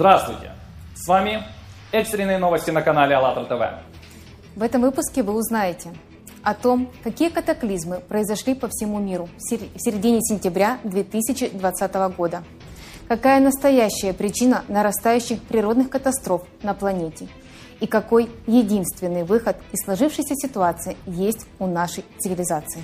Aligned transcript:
Здравствуйте! 0.00 0.52
С 0.94 1.06
вами 1.06 1.42
экстренные 1.92 2.38
новости 2.38 2.70
на 2.70 2.80
канале 2.80 3.14
АЛЛАТРА 3.16 3.44
ТВ. 3.44 4.56
В 4.56 4.62
этом 4.62 4.80
выпуске 4.80 5.22
вы 5.22 5.34
узнаете 5.34 5.92
о 6.42 6.54
том, 6.54 6.90
какие 7.04 7.28
катаклизмы 7.28 8.00
произошли 8.08 8.54
по 8.54 8.68
всему 8.68 8.98
миру 8.98 9.28
в 9.36 9.42
середине 9.42 10.22
сентября 10.22 10.78
2020 10.84 11.94
года, 12.16 12.44
какая 13.08 13.40
настоящая 13.40 14.14
причина 14.14 14.64
нарастающих 14.68 15.42
природных 15.42 15.90
катастроф 15.90 16.44
на 16.62 16.72
планете 16.72 17.28
и 17.80 17.86
какой 17.86 18.30
единственный 18.46 19.24
выход 19.24 19.58
из 19.70 19.84
сложившейся 19.84 20.34
ситуации 20.34 20.96
есть 21.04 21.46
у 21.58 21.66
нашей 21.66 22.06
цивилизации. 22.20 22.80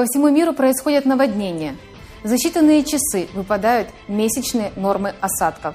По 0.00 0.06
всему 0.06 0.30
миру 0.30 0.54
происходят 0.54 1.04
наводнения. 1.04 1.76
За 2.24 2.36
считанные 2.36 2.84
часы 2.84 3.28
выпадают 3.34 3.90
месячные 4.08 4.72
нормы 4.74 5.12
осадков. 5.20 5.74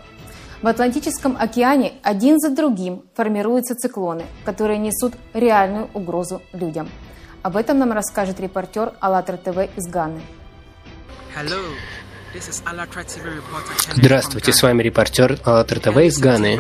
В 0.64 0.68
Атлантическом 0.68 1.38
океане 1.40 1.94
один 2.02 2.40
за 2.40 2.50
другим 2.50 3.04
формируются 3.14 3.76
циклоны, 3.76 4.24
которые 4.44 4.80
несут 4.80 5.14
реальную 5.36 5.92
угрозу 5.94 6.42
людям. 6.54 6.90
Об 7.44 7.56
этом 7.56 7.78
нам 7.78 7.92
расскажет 7.92 8.40
репортер 8.40 8.94
АЛЛАТРА 9.00 9.38
ТВ 9.38 9.78
из 9.78 9.86
Ганы. 9.88 10.22
Здравствуйте, 13.96 14.52
с 14.52 14.62
вами 14.62 14.84
репортер 14.84 15.40
АЛЛАТРА 15.46 15.80
ТВ 15.80 15.98
из 16.00 16.18
Ганы. 16.18 16.60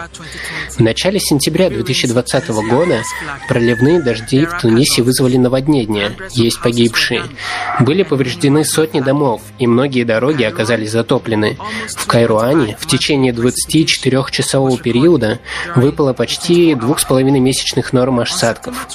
В 0.71 0.79
начале 0.79 1.19
сентября 1.19 1.69
2020 1.69 2.49
года 2.69 3.01
проливные 3.49 4.01
дожди 4.01 4.45
в 4.45 4.57
Тунисе 4.61 5.01
вызвали 5.01 5.35
наводнение, 5.35 6.15
есть 6.31 6.61
погибшие. 6.61 7.23
Были 7.81 8.03
повреждены 8.03 8.63
сотни 8.63 9.01
домов, 9.01 9.41
и 9.59 9.67
многие 9.67 10.05
дороги 10.05 10.43
оказались 10.43 10.91
затоплены. 10.91 11.57
В 11.89 12.07
Кайруане 12.07 12.77
в 12.79 12.87
течение 12.87 13.33
24-часового 13.33 14.77
периода 14.77 15.39
выпало 15.75 16.13
почти 16.13 16.71
2,5 16.71 17.23
месячных 17.39 17.91
норм 17.91 18.21
осадков. 18.21 18.87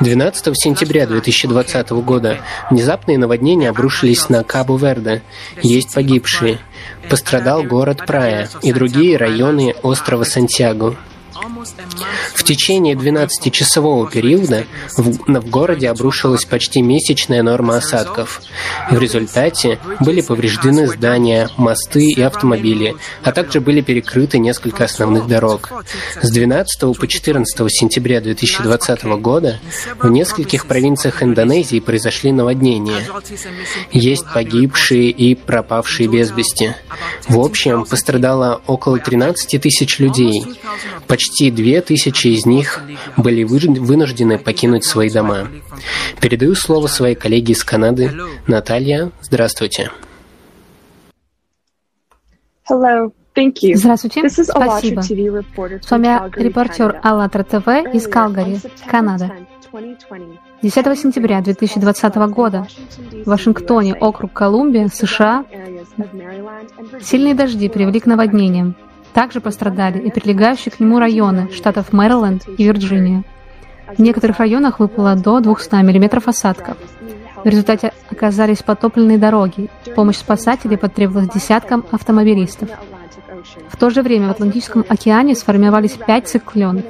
12 0.00 0.56
сентября 0.56 1.06
2020 1.06 1.90
года 1.90 2.38
внезапные 2.70 3.18
наводнения 3.18 3.70
обрушились 3.70 4.28
на 4.28 4.44
Кабу-Верде. 4.44 5.22
Есть 5.62 5.95
погибшие. 5.96 6.58
Пострадал 7.08 7.62
город 7.62 8.04
Прая 8.06 8.50
и 8.62 8.70
другие 8.70 9.16
районы 9.16 9.74
острова 9.82 10.24
Сантьяго. 10.24 10.94
В 12.34 12.44
течение 12.44 12.94
12-часового 12.94 14.10
периода 14.10 14.64
в, 14.96 15.40
в 15.40 15.50
городе 15.50 15.88
обрушилась 15.88 16.44
почти 16.44 16.82
месячная 16.82 17.42
норма 17.42 17.76
осадков. 17.76 18.42
В 18.90 18.98
результате 18.98 19.78
были 20.00 20.20
повреждены 20.20 20.86
здания, 20.86 21.48
мосты 21.56 22.04
и 22.04 22.22
автомобили, 22.22 22.94
а 23.22 23.32
также 23.32 23.60
были 23.60 23.80
перекрыты 23.80 24.38
несколько 24.38 24.84
основных 24.84 25.26
дорог. 25.26 25.72
С 26.22 26.30
12 26.30 26.96
по 26.98 27.06
14 27.06 27.72
сентября 27.72 28.20
2020 28.20 29.04
года 29.20 29.60
в 29.98 30.10
нескольких 30.10 30.66
провинциях 30.66 31.22
Индонезии 31.22 31.80
произошли 31.80 32.32
наводнения. 32.32 33.02
Есть 33.92 34.26
погибшие 34.32 35.10
и 35.10 35.34
пропавшие 35.34 36.08
без 36.08 36.30
вести. 36.30 36.74
В 37.28 37.38
общем, 37.40 37.84
пострадало 37.84 38.60
около 38.66 38.98
13 38.98 39.60
тысяч 39.60 39.98
людей. 39.98 40.44
Почти 41.06 41.50
две 41.56 41.80
тысячи 41.80 42.28
из 42.28 42.46
них 42.46 42.80
были 43.16 43.42
вынуждены 43.42 44.38
покинуть 44.38 44.84
свои 44.84 45.10
дома. 45.10 45.48
Передаю 46.20 46.54
слово 46.54 46.86
своей 46.86 47.16
коллеге 47.16 47.54
из 47.54 47.64
Канады. 47.64 48.12
Наталья, 48.46 49.10
здравствуйте. 49.22 49.90
Здравствуйте, 52.68 54.28
спасибо. 54.28 55.02
С 55.02 55.90
вами 55.90 56.40
репортер 56.40 57.00
АЛЛАТРА 57.02 57.44
ТВ 57.44 57.68
из 57.94 58.06
Калгари, 58.06 58.58
Канада. 58.88 59.32
10 60.62 60.98
сентября 60.98 61.42
2020 61.42 62.16
года 62.30 62.66
в 63.24 63.28
Вашингтоне, 63.28 63.94
округ 63.94 64.32
Колумбия, 64.32 64.88
США, 64.88 65.44
сильные 67.02 67.34
дожди 67.34 67.68
привели 67.68 68.00
к 68.00 68.06
наводнениям. 68.06 68.74
Также 69.16 69.40
пострадали 69.40 69.98
и 69.98 70.10
прилегающие 70.10 70.70
к 70.70 70.78
нему 70.78 70.98
районы 70.98 71.50
штатов 71.50 71.90
Мэриленд 71.90 72.46
и 72.58 72.64
Вирджиния. 72.64 73.24
В 73.96 73.98
некоторых 73.98 74.40
районах 74.40 74.78
выпало 74.78 75.14
до 75.14 75.40
200 75.40 75.74
мм 75.76 76.20
осадков. 76.26 76.76
В 77.42 77.48
результате 77.48 77.94
оказались 78.10 78.62
потопленные 78.62 79.16
дороги. 79.16 79.70
Помощь 79.94 80.18
спасателей 80.18 80.76
потребовалась 80.76 81.30
десяткам 81.30 81.86
автомобилистов. 81.92 82.68
В 83.70 83.78
то 83.78 83.88
же 83.88 84.02
время 84.02 84.28
в 84.28 84.32
Атлантическом 84.32 84.84
океане 84.86 85.34
сформировались 85.34 85.92
пять 85.92 86.28
циклонов. 86.28 86.84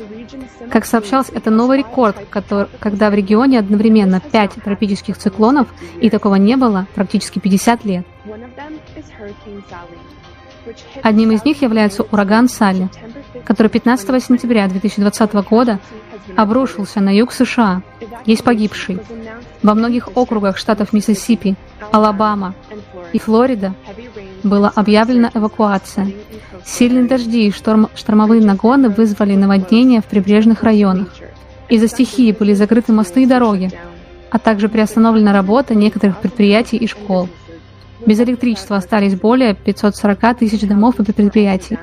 Как 0.69 0.85
сообщалось, 0.85 1.29
это 1.33 1.53
новый 1.53 1.79
рекорд, 1.79 2.17
который, 2.29 2.67
когда 2.81 3.09
в 3.09 3.15
регионе 3.15 3.61
одновременно 3.61 4.19
пять 4.19 4.55
тропических 4.55 5.17
циклонов, 5.17 5.69
и 6.01 6.11
такого 6.11 6.35
не 6.35 6.57
было 6.57 6.89
практически 6.97 7.39
50 7.39 7.85
лет. 7.85 8.05
Одним 11.03 11.31
из 11.33 11.45
них 11.45 11.63
является 11.63 12.03
ураган 12.03 12.49
Салли, 12.49 12.89
который 13.45 13.69
15 13.69 14.23
сентября 14.23 14.67
2020 14.69 15.33
года 15.49 15.79
обрушился 16.37 17.01
на 17.01 17.15
юг 17.15 17.33
США. 17.33 17.83
Есть 18.25 18.43
погибшие. 18.43 19.01
Во 19.63 19.75
многих 19.75 20.09
округах 20.17 20.57
штатов 20.59 20.93
Миссисипи, 20.93 21.55
Алабама 21.93 22.55
и 23.13 23.19
Флорида 23.19 23.75
была 24.43 24.73
объявлена 24.75 25.31
эвакуация. 25.33 26.13
Сильные 26.65 27.07
дожди 27.07 27.47
и 27.47 27.53
шторм, 27.53 27.89
штормовые 27.95 28.43
нагоны 28.43 28.89
вызвали 28.89 29.37
наводнения 29.37 30.01
в 30.01 30.07
прибрежных 30.07 30.63
районах. 30.63 31.15
Из-за 31.69 31.89
стихии 31.89 32.33
были 32.33 32.55
закрыты 32.55 32.93
мосты 32.93 33.23
и 33.23 33.27
дороги, 33.27 33.71
а 34.31 34.39
также 34.39 34.69
приостановлена 34.69 35.33
работа 35.33 35.75
некоторых 35.75 36.21
предприятий 36.21 36.77
и 36.77 36.87
школ. 36.87 37.29
Без 38.05 38.21
электричества 38.21 38.77
остались 38.77 39.15
более 39.15 39.55
540 39.55 40.39
тысяч 40.39 40.61
домов 40.67 41.01
и 41.01 41.05
предприятий. 41.05 41.79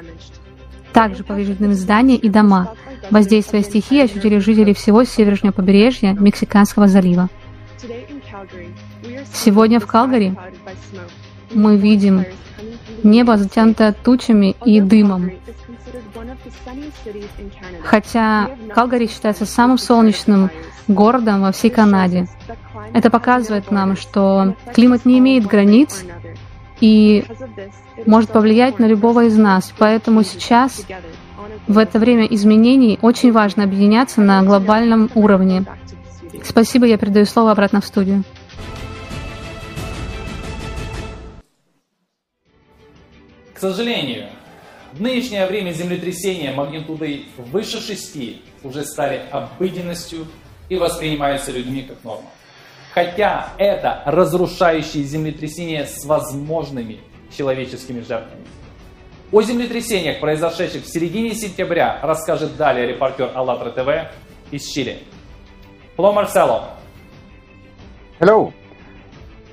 Также 0.91 1.23
повреждены 1.23 1.73
здания 1.73 2.17
и 2.17 2.29
дома. 2.29 2.75
Воздействие 3.09 3.63
стихии 3.63 4.01
ощутили 4.01 4.37
жители 4.37 4.73
всего 4.73 5.03
северного 5.03 5.53
побережья 5.53 6.13
Мексиканского 6.13 6.87
залива. 6.87 7.29
Сегодня 9.33 9.79
в 9.79 9.87
Калгари 9.87 10.35
мы 11.53 11.77
видим 11.77 12.25
небо 13.03 13.37
затянуто 13.37 13.93
тучами 13.93 14.55
и 14.65 14.79
дымом. 14.79 15.31
Хотя 17.83 18.49
Калгари 18.73 19.07
считается 19.07 19.45
самым 19.45 19.77
солнечным 19.77 20.49
городом 20.87 21.41
во 21.41 21.51
всей 21.51 21.69
Канаде. 21.69 22.27
Это 22.93 23.09
показывает 23.09 23.71
нам, 23.71 23.95
что 23.95 24.55
климат 24.73 25.05
не 25.05 25.19
имеет 25.19 25.45
границ 25.45 26.03
и 26.79 27.25
может 28.05 28.31
повлиять 28.31 28.79
на 28.79 28.85
любого 28.85 29.25
из 29.25 29.37
нас. 29.37 29.73
Поэтому 29.77 30.23
сейчас, 30.23 30.85
в 31.67 31.77
это 31.77 31.99
время 31.99 32.25
изменений, 32.25 32.99
очень 33.01 33.31
важно 33.31 33.63
объединяться 33.63 34.21
на 34.21 34.43
глобальном 34.43 35.09
уровне. 35.15 35.65
Спасибо, 36.43 36.85
я 36.85 36.97
передаю 36.97 37.25
слово 37.25 37.51
обратно 37.51 37.79
в 37.79 37.85
студию. 37.85 38.23
К 43.53 43.59
сожалению, 43.59 44.27
в 44.93 45.01
нынешнее 45.01 45.47
время 45.47 45.71
землетрясения 45.71 46.53
магнитудой 46.53 47.25
выше 47.37 47.81
6 47.81 48.41
уже 48.63 48.85
стали 48.85 49.23
обыденностью 49.31 50.27
и 50.69 50.75
воспринимаются 50.75 51.51
людьми 51.51 51.81
как 51.83 52.03
норма. 52.03 52.29
Хотя 52.93 53.49
это 53.57 54.03
разрушающие 54.05 55.03
землетрясения 55.03 55.85
с 55.85 56.05
возможными 56.05 56.99
человеческими 57.35 58.01
жертвами. 58.01 58.45
О 59.31 59.41
землетрясениях, 59.41 60.19
произошедших 60.19 60.83
в 60.83 60.87
середине 60.87 61.33
сентября, 61.33 61.99
расскажет 62.03 62.55
далее 62.55 62.85
репортер 62.85 63.31
АЛЛАТРА 63.33 63.71
ТВ 63.71 64.11
из 64.51 64.67
Чили. 64.67 64.99
Hello, 65.97 66.13
Marcelo. 66.13 66.65
Hello. 68.19 68.53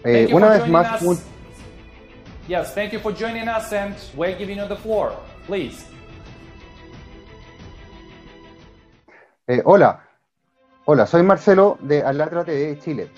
Eh, 0.04 0.28
una 0.32 0.50
vez 0.50 0.66
más, 0.66 1.00
un... 1.00 1.19
Yes, 2.46 2.75
thank 2.75 2.93
you 2.93 2.98
for 2.98 3.12
joining 3.12 3.48
us 3.48 3.72
and 3.72 3.94
we're 4.14 4.36
giving 4.36 4.58
you 4.58 4.66
the 4.66 4.76
floor. 4.76 5.14
Please. 5.46 5.87
Eh, 9.46 9.62
hola. 9.64 10.06
Hola, 10.84 11.06
soy 11.06 11.22
Marcelo 11.22 11.78
de 11.81 12.02
Alatra 12.02 12.44
TV 12.44 12.78
Chile. 12.78 13.10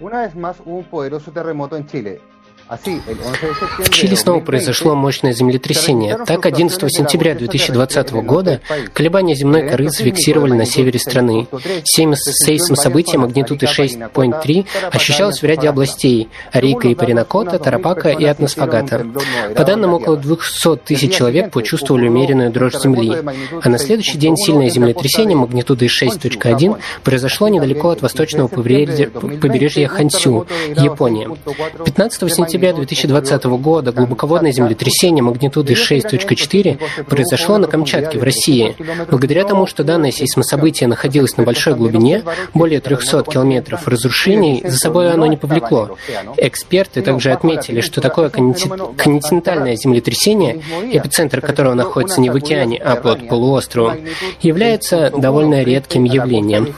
Una 0.00 0.22
vez 0.22 0.36
más 0.36 0.60
hubo 0.60 0.76
un 0.76 0.84
poderoso 0.84 1.32
terremoto 1.32 1.76
en 1.76 1.86
Chile 1.86 2.20
В 2.68 3.90
Чили 3.90 4.16
снова 4.16 4.40
произошло 4.40 4.96
мощное 4.96 5.32
землетрясение. 5.32 6.18
Так, 6.26 6.46
11 6.46 6.92
сентября 6.92 7.36
2020 7.36 8.10
года 8.24 8.60
колебания 8.92 9.36
земной 9.36 9.68
коры 9.68 9.88
зафиксировали 9.88 10.52
на 10.52 10.66
севере 10.66 10.98
страны. 10.98 11.46
Сейсм 11.84 12.74
события 12.74 13.18
магнитуды 13.18 13.66
6.3 13.66 14.66
ощущалось 14.90 15.42
в 15.42 15.44
ряде 15.44 15.68
областей– 15.68 16.28
Арика 16.52 16.88
и 16.88 16.96
Паринакота, 16.96 17.60
Тарапака 17.60 18.10
и 18.10 18.24
Атнасфагата. 18.24 19.06
По 19.54 19.64
данным, 19.64 19.94
около 19.94 20.16
200 20.16 20.76
тысяч 20.78 21.14
человек 21.14 21.52
почувствовали 21.52 22.08
умеренную 22.08 22.50
дрожь 22.50 22.74
земли. 22.74 23.16
А 23.62 23.68
на 23.68 23.78
следующий 23.78 24.18
день 24.18 24.36
сильное 24.36 24.70
землетрясение 24.70 25.36
магнитуды 25.36 25.86
6.1 25.86 26.78
произошло 27.04 27.46
недалеко 27.46 27.90
от 27.90 28.02
восточного 28.02 28.48
побережья 28.48 29.86
Хансю, 29.86 30.46
Япония. 30.74 31.30
15 31.84 32.34
сентября 32.34 32.55
сентября 32.56 32.72
2020 32.72 33.44
года 33.44 33.92
глубоководное 33.92 34.50
землетрясение 34.50 35.22
магнитуды 35.22 35.74
6.4 35.74 37.04
произошло 37.04 37.58
на 37.58 37.66
Камчатке 37.66 38.18
в 38.18 38.22
России. 38.22 38.74
Благодаря 39.10 39.44
тому, 39.44 39.66
что 39.66 39.84
данное 39.84 40.10
сейсмособытие 40.10 40.88
находилось 40.88 41.36
на 41.36 41.42
большой 41.42 41.74
глубине, 41.74 42.22
более 42.54 42.80
300 42.80 43.24
километров, 43.24 43.86
разрушений 43.86 44.62
за 44.64 44.78
собой 44.78 45.12
оно 45.12 45.26
не 45.26 45.36
повлекло. 45.36 45.98
Эксперты 46.38 47.02
также 47.02 47.30
отметили, 47.32 47.82
что 47.82 48.00
такое 48.00 48.30
континентальное 48.30 49.76
землетрясение, 49.76 50.62
эпицентр 50.90 51.42
которого 51.42 51.74
находится 51.74 52.22
не 52.22 52.30
в 52.30 52.36
океане, 52.36 52.78
а 52.78 52.96
под 52.96 53.28
полуостровом, 53.28 53.98
является 54.40 55.12
довольно 55.14 55.62
редким 55.62 56.04
явлением. 56.04 56.74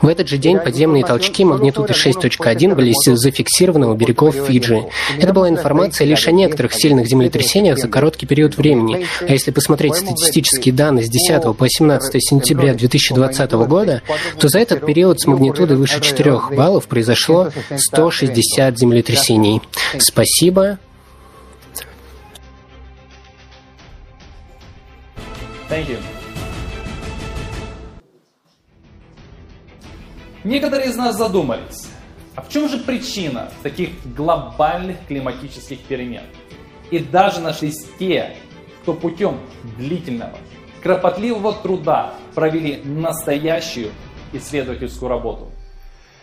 В 0.00 0.08
этот 0.08 0.28
же 0.28 0.36
день 0.38 0.58
подземные 0.58 1.04
толчки 1.04 1.44
магнитуды 1.44 1.92
6.1 1.92 2.74
были 2.74 2.92
зафиксированы 3.16 3.86
у 3.88 3.94
берегов 3.94 4.34
Фиджи. 4.34 4.84
Это 5.18 5.32
была 5.32 5.48
информация 5.48 6.06
лишь 6.06 6.26
о 6.28 6.32
некоторых 6.32 6.72
сильных 6.74 7.06
землетрясениях 7.06 7.78
за 7.78 7.88
короткий 7.88 8.26
период 8.26 8.56
времени. 8.56 9.06
А 9.20 9.32
если 9.32 9.50
посмотреть 9.50 9.96
статистические 9.96 10.74
данные 10.74 11.04
с 11.04 11.08
10 11.08 11.56
по 11.56 11.68
17 11.68 12.16
сентября 12.18 12.74
2020 12.74 13.52
года, 13.52 14.02
то 14.38 14.48
за 14.48 14.58
этот 14.58 14.84
период 14.84 15.20
с 15.20 15.26
магнитудой 15.26 15.76
выше 15.76 16.00
4 16.00 16.56
баллов 16.56 16.86
произошло 16.86 17.50
160 17.76 18.78
землетрясений. 18.78 19.62
Спасибо. 19.98 20.78
Thank 25.68 25.88
you. 25.88 26.21
Некоторые 30.44 30.88
из 30.88 30.96
нас 30.96 31.16
задумались, 31.16 31.88
а 32.34 32.42
в 32.42 32.48
чем 32.48 32.68
же 32.68 32.78
причина 32.78 33.50
таких 33.62 33.90
глобальных 34.04 34.96
климатических 35.06 35.78
перемен? 35.80 36.24
И 36.90 36.98
даже 36.98 37.40
нашлись 37.40 37.86
те, 37.98 38.36
кто 38.82 38.92
путем 38.92 39.38
длительного, 39.76 40.36
кропотливого 40.82 41.52
труда 41.52 42.14
провели 42.34 42.82
настоящую 42.84 43.92
исследовательскую 44.32 45.08
работу. 45.08 45.52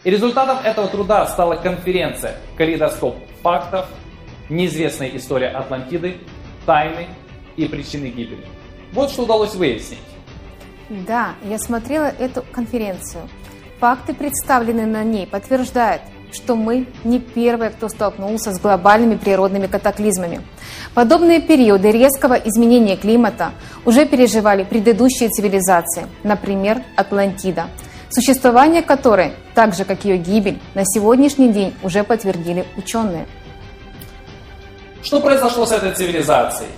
И 0.04 0.10
результатом 0.10 0.57
этого 0.60 0.88
труда 0.88 1.25
стала 1.27 1.56
конференция 1.56 2.38
«Калейдоскоп 2.57 3.16
фактов. 3.42 3.88
Неизвестная 4.50 5.10
история 5.16 5.50
Атлантиды. 5.50 6.18
Тайны 6.66 7.07
и 7.56 7.66
причины 7.66 8.07
гибели». 8.07 8.45
Вот 8.92 9.12
что 9.12 9.24
удалось 9.24 9.56
выяснить. 9.56 10.00
Да, 10.89 11.36
я 11.44 11.60
смотрела 11.60 12.06
эту 12.06 12.44
конференцию. 12.51 13.30
Факты, 13.80 14.14
представленные 14.14 14.88
на 14.88 15.06
ней, 15.06 15.26
подтверждают, 15.26 16.02
что 16.34 16.58
мы 16.58 16.86
не 17.06 17.20
первые, 17.20 17.70
кто 17.72 17.88
столкнулся 17.88 18.52
с 18.52 18.60
глобальными 18.60 19.16
природными 19.16 19.68
катаклизмами. 19.68 20.42
Подобные 20.94 21.40
периоды 21.40 21.90
резкого 21.90 22.34
изменения 22.34 22.98
климата 22.98 23.52
уже 23.86 24.06
переживали 24.06 24.66
предыдущие 24.66 25.30
цивилизации, 25.30 26.08
например, 26.24 26.84
Атлантида, 26.98 27.68
существование 28.10 28.81
которой, 28.81 29.31
так 29.56 29.74
же 29.74 29.86
как 29.86 30.04
ее 30.04 30.18
гибель, 30.18 30.60
на 30.74 30.84
сегодняшний 30.84 31.48
день 31.54 31.74
уже 31.81 32.04
подтвердили 32.04 32.66
ученые. 32.76 33.28
Что 35.02 35.22
произошло 35.22 35.66
с 35.66 35.72
этой 35.72 35.94
цивилизацией? 35.94 36.70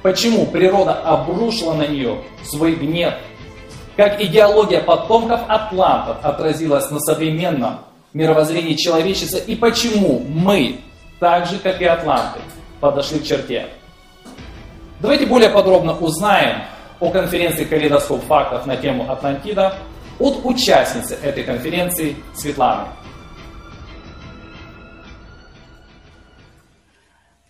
Почему 0.00 0.46
природа 0.46 0.94
обрушила 1.02 1.74
на 1.74 1.86
нее 1.86 2.22
свой 2.44 2.76
гнев 2.76 3.12
как 3.96 4.20
идеология 4.20 4.80
потомков 4.80 5.40
атлантов 5.48 6.18
отразилась 6.22 6.90
на 6.90 7.00
современном 7.00 7.80
мировоззрении 8.12 8.74
человечества 8.74 9.38
и 9.38 9.56
почему 9.56 10.22
мы, 10.28 10.80
так 11.18 11.46
же 11.46 11.58
как 11.58 11.80
и 11.80 11.84
атланты, 11.84 12.40
подошли 12.80 13.20
к 13.20 13.24
черте. 13.24 13.66
Давайте 15.00 15.26
более 15.26 15.50
подробно 15.50 15.96
узнаем 15.96 16.62
о 17.00 17.10
конференции 17.10 17.64
«Калейдоскоп 17.64 18.24
фактов» 18.24 18.66
на 18.66 18.76
тему 18.76 19.10
Атлантида 19.10 19.74
от 20.18 20.40
участницы 20.44 21.16
этой 21.22 21.42
конференции 21.42 22.16
Светланы. 22.34 22.86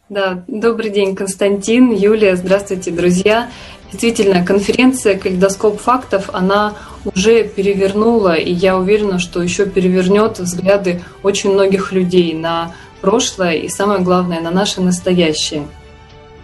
Да, 0.08 0.44
добрый 0.46 0.90
день, 0.90 1.16
Константин, 1.16 1.90
Юлия, 1.90 2.36
здравствуйте, 2.36 2.92
друзья. 2.92 3.50
Действительно, 3.90 4.44
конференция 4.44 5.18
«Калейдоскоп 5.18 5.80
фактов», 5.80 6.30
она 6.32 6.74
уже 7.12 7.42
перевернула, 7.42 8.34
и 8.34 8.52
я 8.52 8.78
уверена, 8.78 9.18
что 9.18 9.42
еще 9.42 9.66
перевернет 9.66 10.38
взгляды 10.38 11.02
очень 11.24 11.52
многих 11.52 11.90
людей 11.90 12.34
на 12.34 12.72
прошлое 13.00 13.54
и, 13.54 13.68
самое 13.68 13.98
главное, 13.98 14.40
на 14.40 14.52
наше 14.52 14.80
настоящее. 14.80 15.66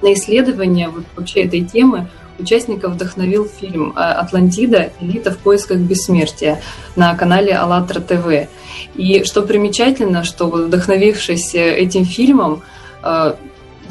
На 0.02 0.12
исследование 0.14 0.88
вот 0.88 1.04
вообще 1.14 1.44
этой 1.44 1.60
темы 1.60 2.08
участников 2.40 2.94
вдохновил 2.94 3.46
фильм 3.46 3.92
«Атлантида. 3.94 4.90
Элита 5.00 5.30
в 5.30 5.38
поисках 5.38 5.78
бессмертия» 5.78 6.60
на 6.96 7.14
канале 7.14 7.54
АЛЛАТРА 7.54 8.00
ТВ. 8.00 8.48
И 8.96 9.22
что 9.22 9.42
примечательно, 9.42 10.24
что 10.24 10.48
вдохновившись 10.48 11.54
этим 11.54 12.04
фильмом, 12.04 12.62
э, 13.04 13.34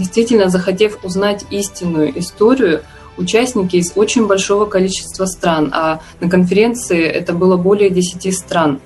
действительно 0.01 0.49
захотев 0.49 1.03
узнать 1.03 1.45
истинную 1.51 2.17
историю, 2.19 2.81
участники 3.17 3.75
из 3.77 3.93
очень 3.95 4.27
большого 4.27 4.65
количества 4.65 5.25
стран, 5.25 5.69
а 5.73 6.01
на 6.19 6.29
конференции 6.29 7.03
это 7.03 7.33
было 7.33 7.55
более 7.57 7.89
10 7.89 8.35
стран. 8.35 8.79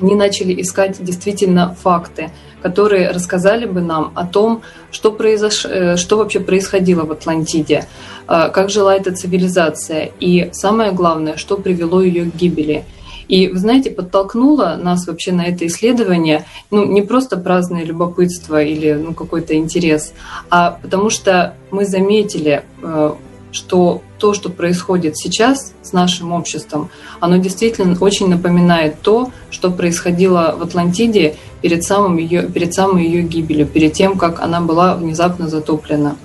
Они 0.00 0.14
начали 0.14 0.60
искать 0.60 1.02
действительно 1.02 1.74
факты, 1.74 2.30
которые 2.62 3.10
рассказали 3.12 3.64
бы 3.64 3.80
нам 3.80 4.12
о 4.14 4.26
том, 4.26 4.62
что, 4.90 5.10
произош... 5.10 5.64
Э, 5.64 5.96
что 5.96 6.18
вообще 6.18 6.40
происходило 6.40 7.04
в 7.04 7.12
Атлантиде, 7.12 7.86
э, 8.28 8.50
как 8.52 8.68
жила 8.68 8.94
эта 8.94 9.14
цивилизация 9.14 10.10
и, 10.20 10.50
самое 10.52 10.92
главное, 10.92 11.36
что 11.36 11.56
привело 11.56 12.02
ее 12.02 12.30
к 12.30 12.34
гибели– 12.34 12.84
и, 13.28 13.48
вы 13.48 13.58
знаете, 13.58 13.90
подтолкнуло 13.90 14.78
нас 14.80 15.06
вообще 15.06 15.32
на 15.32 15.42
это 15.46 15.66
исследование, 15.66 16.44
ну, 16.70 16.84
не 16.84 17.02
просто 17.02 17.36
праздное 17.36 17.84
любопытство 17.84 18.62
или 18.62 18.92
ну, 18.92 19.14
какой-то 19.14 19.56
интерес, 19.56 20.12
а 20.50 20.78
потому 20.82 21.10
что 21.10 21.54
мы 21.70 21.84
заметили, 21.86 22.64
э, 22.82 23.14
что 23.52 24.02
то, 24.18 24.34
что 24.34 24.50
происходит 24.50 25.16
сейчас 25.16 25.72
с 25.82 25.92
нашим 25.92 26.32
обществом, 26.32 26.90
оно 27.20 27.38
действительно 27.38 27.96
очень 28.00 28.28
напоминает 28.28 29.00
то, 29.00 29.30
что 29.50 29.70
происходило 29.70 30.54
в 30.58 30.62
Атлантиде 30.62 31.36
перед, 31.62 31.82
самым 31.82 32.18
ее, 32.18 32.42
перед 32.42 32.74
самой 32.74 33.04
ее 33.06 33.22
гибелью, 33.22 33.66
перед 33.66 33.92
тем, 33.92 34.18
как 34.18 34.40
она 34.40 34.60
была 34.60 34.94
внезапно 34.94 35.48
затоплена. 35.48 36.16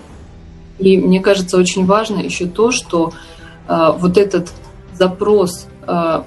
И 0.78 0.98
мне 0.98 1.20
кажется 1.20 1.58
очень 1.58 1.86
важно 1.86 2.20
еще 2.20 2.46
то, 2.48 2.72
что 2.72 3.14
э, 3.68 3.92
вот 3.98 4.18
этот 4.18 4.52
запрос 4.94 5.68
э, 5.88 6.24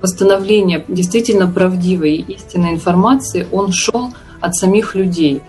восстановления 0.00 0.84
действительно 0.88 1.46
правдивой 1.46 2.16
и 2.16 2.32
истинной 2.34 2.72
информации, 2.72 3.46
он 3.50 3.72
шел 3.72 4.12
от 4.40 4.54
самих 4.54 4.94
людей. 4.94 5.42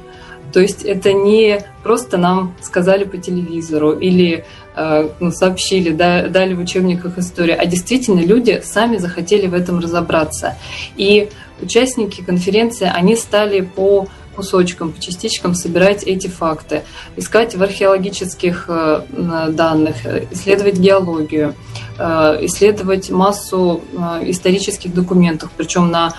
То 0.51 0.59
есть 0.59 0.83
это 0.83 1.13
не 1.13 1.63
просто 1.83 2.17
нам 2.17 2.55
сказали 2.61 3.03
по 3.03 3.17
телевизору 3.17 3.91
или 3.91 4.45
э, 4.75 5.09
ну, 5.19 5.31
сообщили, 5.31 5.91
да, 5.91 6.27
дали 6.27 6.55
в 6.55 6.59
учебниках 6.59 7.17
истории, 7.19 7.53
а 7.53 7.65
действительно 7.65 8.21
люди 8.21 8.61
сами 8.63 8.97
захотели 8.97 9.47
в 9.47 9.53
этом 9.53 9.79
разобраться. 9.79 10.57
И 10.97 11.29
участники 11.61 12.21
конференции, 12.21 12.91
они 12.91 13.15
стали 13.15 13.61
по 13.61 14.07
кусочкам, 14.39 14.93
по 14.93 15.01
частичкам 15.01 15.53
собирать 15.53 16.03
эти 16.03 16.27
факты, 16.27 16.83
искать 17.17 17.55
в 17.55 17.61
археологических 17.61 18.65
э, 18.69 19.01
данных, 19.49 19.95
исследовать 20.31 20.77
геологию, 20.77 21.55
э, 21.97 22.37
исследовать 22.45 23.09
массу 23.09 23.81
э, 23.91 24.29
исторических 24.29 24.93
документов, 24.93 25.49
причем 25.57 25.91
на, 25.91 26.13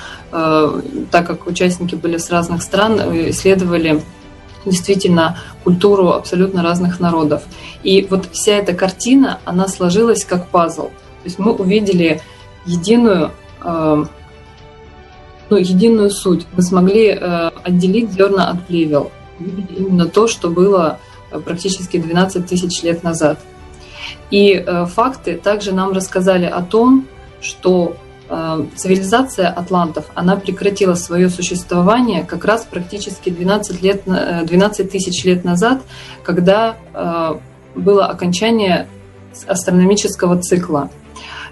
так 1.11 1.27
как 1.27 1.47
участники 1.47 1.95
были 1.95 2.19
с 2.19 2.31
разных 2.31 2.63
стран, 2.63 3.01
исследовали 3.31 4.03
действительно 4.67 5.39
культуру 5.65 6.11
абсолютно 6.11 6.63
разных 6.63 7.01
народов. 7.01 7.43
И 7.83 8.07
вот 8.11 8.29
вся 8.33 8.53
эта 8.53 8.75
картина, 8.75 9.41
она 9.47 9.67
сложилась 9.67 10.25
как 10.27 10.49
пазл. 10.49 10.89
То 11.23 11.25
есть 11.25 11.39
мы 11.39 11.53
увидели 11.53 12.21
единую 12.67 13.31
ну, 15.51 15.57
единую 15.57 16.11
суть. 16.11 16.47
Мы 16.57 16.63
смогли 16.63 17.09
э, 17.09 17.51
отделить 17.65 18.13
зерна 18.13 18.51
от 18.51 18.67
плевел. 18.67 19.11
Именно 19.41 20.07
то, 20.07 20.29
что 20.29 20.49
было 20.49 21.01
э, 21.31 21.41
практически 21.41 21.99
12 21.99 22.47
тысяч 22.47 22.83
лет 22.83 23.03
назад. 23.03 23.41
И 24.31 24.53
э, 24.53 24.87
факты 24.87 25.37
также 25.37 25.73
нам 25.75 25.93
рассказали 25.93 26.47
о 26.47 26.63
том, 26.63 27.07
что 27.43 27.97
цивилизация 28.77 29.49
атлантов, 29.49 30.05
она 30.15 30.37
прекратила 30.37 30.95
свое 30.95 31.29
существование 31.29 32.23
как 32.23 32.45
раз 32.45 32.65
практически 32.65 33.29
12, 33.29 33.83
лет, 33.83 34.03
12 34.05 34.81
э, 34.81 34.89
тысяч 34.89 35.25
лет 35.25 35.45
назад, 35.45 35.83
когда 36.23 36.77
было 37.75 38.07
окончание 38.07 38.87
астрономического 39.49 40.41
цикла, 40.41 40.91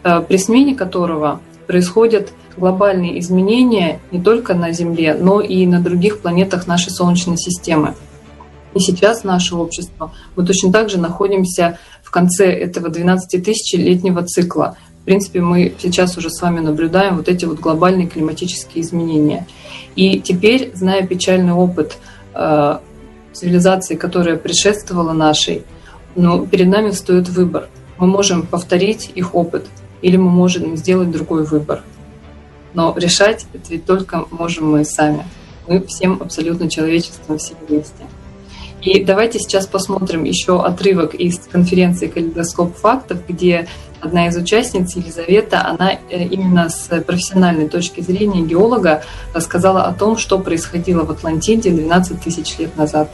при 0.04 0.38
смене 0.38 0.76
которого 0.76 1.40
происходят 1.66 2.32
глобальные 2.58 3.18
изменения 3.20 4.00
не 4.10 4.20
только 4.20 4.54
на 4.54 4.72
Земле, 4.72 5.14
но 5.14 5.40
и 5.40 5.66
на 5.66 5.80
других 5.80 6.20
планетах 6.20 6.66
нашей 6.66 6.90
Солнечной 6.90 7.36
системы. 7.36 7.94
И 8.74 8.80
сейчас 8.80 9.24
наше 9.24 9.56
общество, 9.56 10.12
мы 10.36 10.44
точно 10.44 10.72
так 10.72 10.90
же 10.90 10.98
находимся 10.98 11.78
в 12.02 12.10
конце 12.10 12.50
этого 12.52 12.88
12-тысячелетнего 12.88 14.24
цикла. 14.24 14.76
В 15.02 15.04
принципе, 15.04 15.40
мы 15.40 15.74
сейчас 15.78 16.16
уже 16.18 16.30
с 16.30 16.40
вами 16.42 16.60
наблюдаем 16.60 17.16
вот 17.16 17.28
эти 17.28 17.44
вот 17.44 17.60
глобальные 17.60 18.08
климатические 18.08 18.84
изменения. 18.84 19.46
И 19.96 20.20
теперь, 20.20 20.70
зная 20.74 21.06
печальный 21.06 21.54
опыт 21.54 21.96
э, 22.34 22.78
цивилизации, 23.32 23.94
которая 23.94 24.36
предшествовала 24.36 25.12
нашей, 25.12 25.64
ну, 26.14 26.46
перед 26.46 26.68
нами 26.68 26.90
стоит 26.90 27.28
выбор. 27.28 27.68
Мы 27.98 28.06
можем 28.06 28.46
повторить 28.46 29.10
их 29.14 29.34
опыт, 29.34 29.66
или 30.02 30.16
мы 30.16 30.30
можем 30.30 30.76
сделать 30.76 31.10
другой 31.10 31.44
выбор. 31.44 31.82
Но 32.74 32.94
решать 32.96 33.46
это 33.52 33.70
ведь 33.70 33.86
только 33.86 34.24
можем 34.30 34.70
мы 34.70 34.84
сами. 34.84 35.24
Мы 35.66 35.84
всем 35.86 36.18
абсолютно 36.20 36.68
человечеством, 36.70 37.38
все 37.38 37.54
вместе. 37.68 38.04
И 38.80 39.02
давайте 39.04 39.40
сейчас 39.40 39.66
посмотрим 39.66 40.24
еще 40.24 40.62
отрывок 40.62 41.14
из 41.14 41.38
конференции 41.38 42.06
«Калейдоскоп 42.06 42.76
фактов», 42.76 43.18
где 43.28 43.68
одна 44.00 44.28
из 44.28 44.36
участниц, 44.36 44.94
Елизавета, 44.94 45.66
она 45.66 45.92
э, 45.92 46.24
именно 46.24 46.68
с 46.68 46.88
профессиональной 47.02 47.68
точки 47.68 48.00
зрения 48.00 48.42
геолога 48.42 49.02
рассказала 49.34 49.82
о 49.82 49.92
том, 49.92 50.16
что 50.16 50.38
происходило 50.38 51.04
в 51.04 51.10
Атлантиде 51.10 51.70
12 51.70 52.22
тысяч 52.22 52.56
лет 52.58 52.76
назад. 52.76 53.10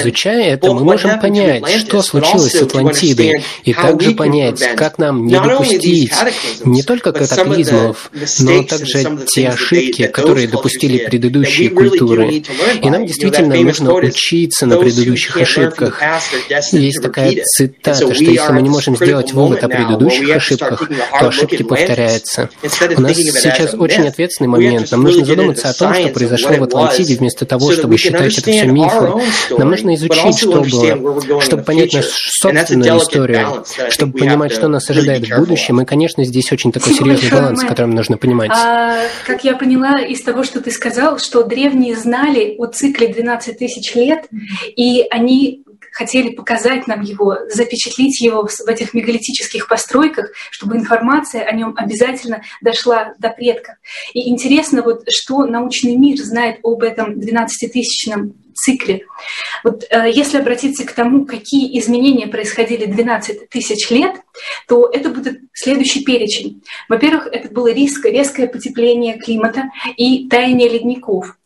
Изучая 0.00 0.54
это, 0.54 0.72
мы 0.72 0.84
можем 0.84 1.20
понять, 1.20 1.64
что 1.80 2.02
случилось 2.02 2.52
с 2.52 2.62
Атлантидой, 2.62 3.44
и 3.64 3.72
также 3.74 4.12
понять, 4.12 4.62
как 4.76 4.98
нам 4.98 5.26
не 5.26 5.34
допустить 5.34 6.12
не 6.64 6.82
только 6.82 7.12
катаклизмов, 7.12 8.10
но 8.40 8.62
также 8.62 9.26
те 9.26 9.48
ошибки, 9.48 10.06
которые 10.06 10.48
допустили 10.48 10.98
предыдущие 10.98 11.70
культуры. 11.70 12.42
И 12.82 12.90
нам 12.90 13.06
действительно 13.06 13.54
нужно 13.56 13.94
учиться 13.94 14.66
на 14.66 14.76
предыдущих 14.76 15.36
ошибках. 15.36 16.00
Есть 16.72 17.02
такая 17.02 17.42
цитата, 17.44 18.14
что 18.14 18.24
если 18.24 18.52
мы 18.52 18.62
не 18.62 18.70
можем 18.70 18.96
сделать 18.96 19.32
вывод 19.32 19.62
о 19.64 19.68
предыдущих 19.68 20.36
ошибках, 20.36 20.88
то 21.18 21.28
ошибки 21.28 21.62
повторяются. 21.62 22.48
У 22.96 23.00
нас 23.00 23.16
сейчас 23.16 23.74
очень 23.74 24.06
ответственный 24.08 24.48
момент. 24.48 24.90
Нам 24.90 25.02
нужно 25.02 25.24
задуматься 25.24 25.68
о 25.68 25.74
том, 25.74 25.94
что 25.94 26.08
произошло 26.08 26.52
в 26.56 26.62
Атлантиде, 26.62 27.16
вместо 27.16 27.46
того, 27.46 27.72
чтобы 27.72 27.89
считать 27.96 28.38
это 28.38 28.50
все 28.50 28.66
мифом. 28.66 29.20
Нам 29.50 29.70
нужно 29.70 29.94
изучить, 29.94 30.38
что 30.38 30.62
было, 30.62 31.40
чтобы 31.40 31.62
понять 31.62 31.92
нашу 31.94 32.10
собственную 32.10 32.98
историю, 32.98 33.64
чтобы 33.90 34.18
понимать, 34.18 34.52
что 34.52 34.68
нас 34.68 34.88
ожидает 34.90 35.28
в 35.28 35.36
будущем. 35.36 35.80
И, 35.80 35.84
конечно, 35.84 36.24
здесь 36.24 36.50
очень 36.52 36.72
такой 36.72 36.92
серьезный 36.94 37.30
баланс, 37.30 37.62
который 37.62 37.92
нужно 37.92 38.16
понимать. 38.16 38.50
А, 38.52 38.98
как 39.26 39.44
я 39.44 39.56
поняла 39.56 40.00
из 40.00 40.22
того, 40.22 40.44
что 40.44 40.60
ты 40.60 40.70
сказал, 40.70 41.18
что 41.18 41.42
древние 41.42 41.96
знали 41.96 42.54
о 42.58 42.66
цикле 42.66 43.08
12 43.08 43.58
тысяч 43.58 43.94
лет, 43.94 44.26
и 44.76 45.04
они 45.10 45.64
хотели 45.92 46.30
показать 46.30 46.86
нам 46.86 47.02
его, 47.02 47.38
запечатлить 47.48 48.20
его 48.20 48.46
в 48.46 48.68
этих 48.68 48.94
мегалитических 48.94 49.68
постройках, 49.68 50.32
чтобы 50.50 50.76
информация 50.76 51.42
о 51.42 51.52
нем 51.52 51.74
обязательно 51.76 52.42
дошла 52.60 53.14
до 53.18 53.30
предков. 53.30 53.76
И 54.14 54.28
интересно, 54.30 54.82
вот, 54.82 55.04
что 55.08 55.46
научный 55.46 55.96
мир 55.96 56.16
знает 56.18 56.60
об 56.62 56.82
этом 56.82 57.18
12-тысячном 57.18 58.34
цикле. 58.54 59.06
Вот 59.64 59.84
э, 59.90 60.10
если 60.12 60.38
обратиться 60.38 60.84
к 60.84 60.92
тому, 60.92 61.24
какие 61.24 61.78
изменения 61.78 62.26
происходили 62.26 62.84
12 62.84 63.48
тысяч 63.48 63.90
лет, 63.90 64.16
то 64.68 64.88
это 64.92 65.08
будет 65.08 65.40
следующий 65.52 66.04
перечень. 66.04 66.62
Во-первых, 66.88 67.28
это 67.32 67.48
было 67.52 67.72
резкое, 67.72 68.12
резкое 68.12 68.48
потепление 68.48 69.18
климата 69.18 69.70
и 69.96 70.28
таяние 70.28 70.68
ледников, 70.68 71.36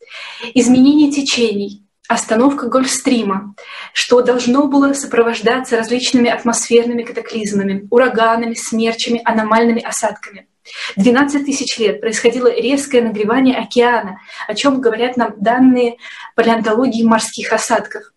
изменение 0.55 1.11
течений, 1.11 1.84
остановка 2.09 2.69
Гольфстрима, 2.69 3.55
что 3.93 4.23
должно 4.23 4.67
было 4.67 4.93
сопровождаться 4.93 5.77
различными 5.77 6.31
атмосферными 6.31 7.03
катаклизмами, 7.03 7.87
ураганами, 7.91 8.55
смерчами, 8.55 9.23
аномальными 9.25 9.83
осадками. 9.83 10.49
12 10.97 11.45
тысяч 11.45 11.79
лет 11.79 12.01
происходило 12.01 12.49
резкое 12.49 13.03
нагревание 13.03 13.57
океана, 13.57 14.19
о 14.49 14.55
чем 14.55 14.81
говорят 14.81 15.17
нам 15.17 15.35
данные 15.39 15.97
палеонтологии 16.37 17.05
морских 17.05 17.53
осадков. 17.53 18.14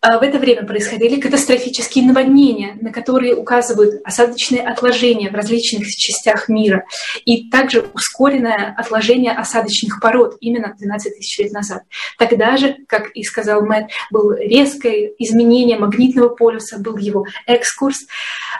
А 0.00 0.18
в 0.20 0.22
это 0.22 0.38
время 0.38 0.64
происходили 0.64 1.20
катастрофические 1.20 2.06
наводнения, 2.06 2.78
на 2.80 2.92
которые 2.92 3.34
указывают 3.34 4.00
осадочные 4.04 4.62
отложения 4.62 5.28
в 5.28 5.34
различных 5.34 5.88
частях 5.88 6.48
мира, 6.48 6.84
и 7.24 7.50
также 7.50 7.84
ускоренное 7.94 8.74
отложение 8.78 9.32
осадочных 9.32 10.00
пород 10.00 10.36
именно 10.40 10.72
12 10.78 11.16
тысяч 11.16 11.38
лет 11.40 11.52
назад. 11.52 11.82
Тогда 12.16 12.56
же, 12.56 12.76
как 12.86 13.10
и 13.10 13.24
сказал 13.24 13.66
Мэтт, 13.66 13.90
было 14.12 14.38
резкое 14.38 15.10
изменение 15.18 15.78
магнитного 15.78 16.28
полюса, 16.28 16.78
был 16.78 16.96
его 16.96 17.26
экскурс, 17.46 18.06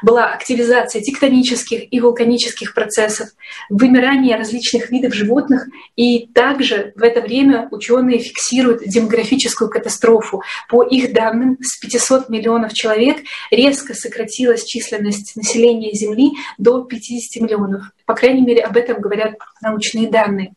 была 0.02 0.32
активизация 0.32 1.02
тектонических 1.02 1.92
и 1.92 2.00
вулканических 2.00 2.74
процессов, 2.74 3.28
вымирание 3.70 4.36
различных 4.36 4.90
видов 4.90 5.14
животных, 5.14 5.68
и 5.94 6.26
также 6.26 6.92
в 6.96 7.02
это 7.04 7.20
время 7.20 7.68
ученые 7.70 8.18
фиксируют 8.18 8.82
демографическую 8.84 9.70
катастрофу. 9.70 10.42
По 10.68 10.82
их 10.82 11.12
данным, 11.12 11.27
данным, 11.28 11.58
с 11.60 11.78
500 11.78 12.28
миллионов 12.28 12.72
человек 12.72 13.18
резко 13.50 13.94
сократилась 13.94 14.64
численность 14.64 15.36
населения 15.36 15.92
Земли 15.92 16.32
до 16.58 16.84
50 16.84 17.42
миллионов. 17.42 17.90
По 18.06 18.14
крайней 18.14 18.42
мере, 18.42 18.62
об 18.62 18.76
этом 18.76 19.00
говорят 19.00 19.34
научные 19.60 20.08
данные. 20.08 20.54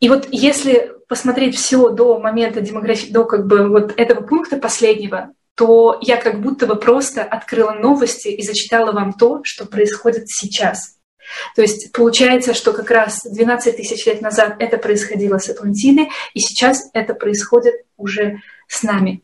И 0.00 0.08
вот 0.08 0.28
если 0.30 0.92
посмотреть 1.08 1.56
все 1.56 1.88
до 1.90 2.18
момента 2.18 2.60
демографии, 2.60 3.10
до 3.10 3.24
как 3.24 3.46
бы 3.46 3.68
вот 3.68 3.94
этого 3.96 4.20
пункта 4.22 4.56
последнего, 4.56 5.32
то 5.54 5.98
я 6.02 6.18
как 6.18 6.42
будто 6.42 6.66
бы 6.66 6.76
просто 6.76 7.22
открыла 7.22 7.72
новости 7.72 8.28
и 8.28 8.42
зачитала 8.42 8.92
вам 8.92 9.14
то, 9.14 9.40
что 9.42 9.64
происходит 9.64 10.28
сейчас. 10.28 10.96
То 11.54 11.62
есть 11.62 11.92
получается, 11.92 12.54
что 12.54 12.72
как 12.72 12.90
раз 12.90 13.22
12 13.24 13.76
тысяч 13.76 14.06
лет 14.06 14.20
назад 14.20 14.56
это 14.58 14.78
происходило 14.78 15.38
с 15.38 15.48
Атлантидой, 15.48 16.10
и 16.34 16.40
сейчас 16.40 16.88
это 16.92 17.14
происходит 17.14 17.74
уже 17.96 18.40
с 18.68 18.82
нами. 18.82 19.22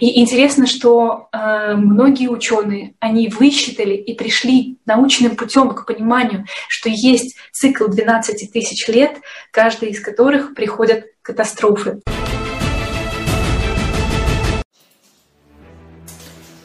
И 0.00 0.20
интересно, 0.20 0.66
что 0.66 1.28
э, 1.32 1.74
многие 1.74 2.28
ученые, 2.28 2.94
они 3.00 3.28
высчитали 3.28 3.94
и 3.94 4.14
пришли 4.14 4.78
научным 4.86 5.36
путем 5.36 5.70
к 5.70 5.86
пониманию, 5.86 6.46
что 6.68 6.88
есть 6.88 7.36
цикл 7.52 7.86
12 7.88 8.52
тысяч 8.52 8.88
лет, 8.88 9.20
каждый 9.50 9.90
из 9.90 10.00
которых 10.00 10.54
приходят 10.54 11.04
катастрофы. 11.22 12.00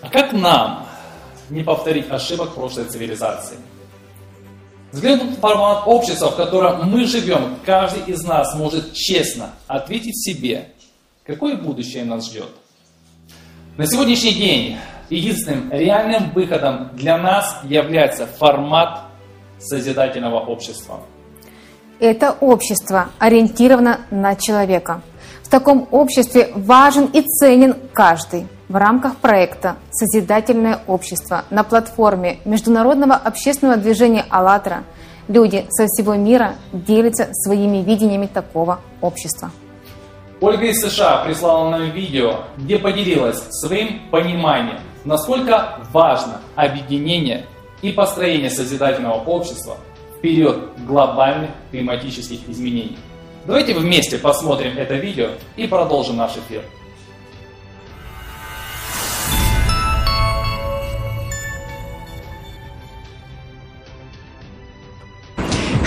А 0.01 0.09
как 0.09 0.33
нам 0.33 0.87
не 1.49 1.63
повторить 1.63 2.09
ошибок 2.09 2.55
прошлой 2.55 2.85
цивилизации? 2.85 3.57
Взглянув 4.91 5.37
в 5.37 5.39
формат 5.41 5.83
общества, 5.85 6.31
в 6.31 6.37
котором 6.37 6.89
мы 6.89 7.05
живем, 7.05 7.57
каждый 7.65 8.11
из 8.11 8.23
нас 8.23 8.55
может 8.55 8.93
честно 8.93 9.51
ответить 9.67 10.17
себе, 10.17 10.69
какое 11.25 11.57
будущее 11.57 12.05
нас 12.05 12.27
ждет. 12.27 12.49
На 13.77 13.85
сегодняшний 13.85 14.33
день 14.33 14.77
единственным 15.11 15.71
реальным 15.71 16.31
выходом 16.31 16.89
для 16.93 17.15
нас 17.15 17.59
является 17.63 18.25
формат 18.25 19.01
созидательного 19.59 20.39
общества. 20.39 21.01
Это 21.99 22.31
общество 22.39 23.09
ориентировано 23.19 24.01
на 24.09 24.35
человека. 24.35 25.01
В 25.43 25.49
таком 25.49 25.87
обществе 25.91 26.49
важен 26.55 27.05
и 27.05 27.21
ценен 27.21 27.75
каждый. 27.93 28.47
В 28.67 28.75
рамках 28.75 29.17
проекта 29.17 29.75
«Созидательное 29.91 30.79
общество» 30.87 31.45
на 31.51 31.63
платформе 31.63 32.39
Международного 32.45 33.13
общественного 33.13 33.77
движения 33.77 34.25
«АЛЛАТРА» 34.27 34.85
люди 35.27 35.67
со 35.69 35.85
всего 35.85 36.15
мира 36.15 36.55
делятся 36.73 37.29
своими 37.31 37.83
видениями 37.83 38.25
такого 38.25 38.79
общества. 39.01 39.51
Ольга 40.39 40.67
из 40.67 40.79
США 40.81 41.23
прислала 41.25 41.71
нам 41.71 41.89
видео, 41.89 42.43
где 42.57 42.77
поделилась 42.77 43.39
своим 43.49 44.07
пониманием, 44.11 44.77
насколько 45.03 45.79
важно 45.91 46.41
объединение 46.55 47.47
и 47.81 47.91
построение 47.91 48.51
созидательного 48.51 49.15
общества 49.15 49.77
в 50.15 50.21
период 50.21 50.77
глобальных 50.85 51.49
климатических 51.71 52.47
изменений. 52.49 52.97
Давайте 53.45 53.73
вместе 53.73 54.19
посмотрим 54.19 54.77
это 54.77 54.93
видео 54.95 55.29
и 55.55 55.65
продолжим 55.65 56.17
наш 56.17 56.33
эфир. 56.33 56.61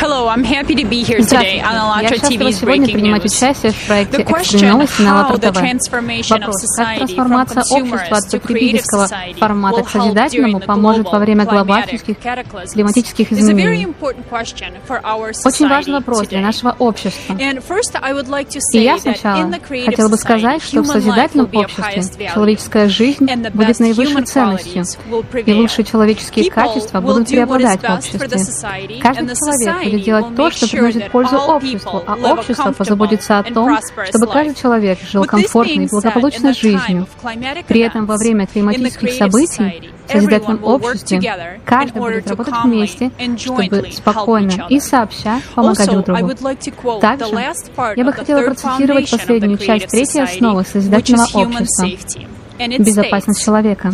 Hello, 0.00 0.28
I'm 0.28 0.44
happy 0.44 0.74
to 0.76 0.86
be 0.86 1.04
here 1.04 1.20
today 1.20 1.60
on 1.60 1.74
ALLATRA 1.74 2.20
TV's 2.28 2.62
Breaking 2.62 3.02
News. 3.02 3.38
The 3.38 4.24
question, 4.26 4.80
how 5.04 5.36
the 5.36 5.50
transformation 5.50 6.42
of 6.42 6.54
society 6.54 7.14
from 7.14 7.44
consumers 7.44 8.24
to 8.30 8.40
creative 8.40 8.80
society 8.82 9.38
will 9.38 9.84
help 9.84 10.30
during 10.30 10.58
the 10.58 10.64
global 10.64 11.04
climatic 11.04 12.00
климатических 12.72 13.30
our 15.04 15.32
Очень 15.44 15.68
важный 15.68 15.94
вопрос 15.94 16.28
для 16.28 16.40
нашего 16.40 16.74
общества. 16.78 17.36
И 18.72 18.78
я 18.78 18.98
сначала 18.98 19.52
хотела 19.52 20.08
бы 20.08 20.16
сказать, 20.16 20.62
что 20.62 20.80
в 20.80 20.86
созидательном 20.86 21.50
обществе 21.52 22.30
человеческая 22.32 22.88
жизнь 22.88 23.26
будет 23.52 23.80
наивысшей 23.80 24.22
ценностью, 24.22 24.84
и 25.44 25.52
лучшие 25.52 25.84
человеческие 25.84 26.50
качества 26.50 27.00
будут 27.02 27.28
преобладать 27.28 27.82
в 27.82 27.90
обществе. 27.90 29.00
Каждый 29.02 29.36
человек 29.36 29.89
будет 29.90 30.04
делать 30.04 30.34
то, 30.36 30.50
что 30.50 30.68
приносит 30.68 31.10
пользу 31.10 31.36
обществу, 31.36 32.02
а 32.06 32.16
общество 32.32 32.72
позаботится 32.72 33.38
о 33.38 33.42
том, 33.42 33.78
чтобы 34.08 34.26
каждый 34.26 34.54
человек 34.54 34.98
жил 35.10 35.24
комфортной 35.24 35.84
и 35.84 35.88
благополучной 35.88 36.54
жизнью. 36.54 37.06
При 37.66 37.80
этом 37.80 38.06
во 38.06 38.16
время 38.16 38.46
климатических 38.46 39.12
событий 39.12 39.90
в 40.06 40.12
созидательном 40.12 40.64
обществе 40.64 41.58
каждый 41.64 41.98
будет 42.00 42.28
работать 42.28 42.54
вместе, 42.64 43.10
чтобы 43.36 43.86
спокойно 43.92 44.66
и 44.68 44.80
сообща 44.80 45.40
помогать 45.54 45.88
друг 45.90 46.04
другу. 46.04 47.00
Также 47.00 47.34
я 47.96 48.04
бы 48.04 48.12
хотела 48.12 48.42
процитировать 48.42 49.10
последнюю 49.10 49.58
часть 49.58 49.88
третьей 49.88 50.22
основы 50.22 50.64
созидательного 50.64 51.28
общества 51.34 51.86
безопасность 52.78 53.44
человека. 53.44 53.92